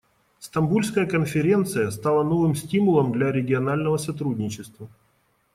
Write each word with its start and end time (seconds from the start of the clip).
Стамбульская 0.39 1.05
конференция 1.05 1.91
стала 1.91 2.23
новым 2.23 2.55
стимулом 2.55 3.11
для 3.11 3.31
регионального 3.31 3.97
сотрудничества. 3.97 4.89